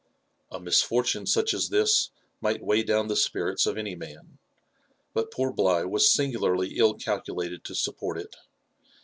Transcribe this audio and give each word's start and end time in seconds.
A 0.51 0.59
misfortune 0.59 1.27
such 1.27 1.53
as 1.53 1.69
this 1.69 2.09
might 2.41 2.63
weigh 2.63 2.81
down 2.81 3.07
the 3.07 3.15
spirits 3.15 3.67
of 3.67 3.77
any 3.77 3.93
man; 3.93 4.39
hut 5.13 5.29
poor 5.31 5.53
Bligh 5.53 5.85
was 5.85 6.11
singularly 6.11 6.75
ill 6.79 6.95
calculated 6.95 7.63
to 7.65 7.75
support 7.75 8.17
it. 8.17 8.35